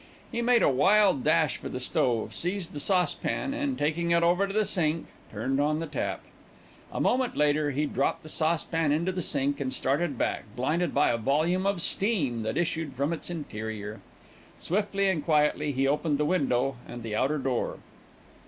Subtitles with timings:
[0.31, 4.47] He made a wild dash for the stove, seized the saucepan and, taking it over
[4.47, 6.21] to the sink, turned on the tap.
[6.91, 11.11] A moment later he dropped the saucepan into the sink and started back, blinded by
[11.11, 13.99] a volume of steam that issued from its interior.
[14.57, 17.77] Swiftly and quietly he opened the window and the outer door.